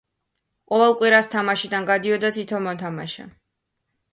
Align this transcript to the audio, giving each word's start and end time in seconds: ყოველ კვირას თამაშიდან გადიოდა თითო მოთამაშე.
ყოველ 0.71 0.95
კვირას 1.01 1.29
თამაშიდან 1.35 1.85
გადიოდა 1.91 2.33
თითო 2.39 2.63
მოთამაშე. 2.69 3.29